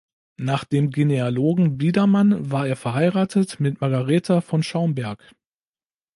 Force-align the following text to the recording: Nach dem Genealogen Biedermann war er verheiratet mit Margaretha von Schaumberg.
Nach 0.39 0.63
dem 0.65 0.89
Genealogen 0.89 1.77
Biedermann 1.77 2.49
war 2.51 2.65
er 2.67 2.75
verheiratet 2.75 3.59
mit 3.59 3.81
Margaretha 3.81 4.41
von 4.41 4.63
Schaumberg. 4.63 5.29